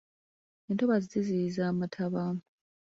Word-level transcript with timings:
Entobazi 0.69 1.05
ziziyiza 1.13 1.61
amataba. 1.71 2.21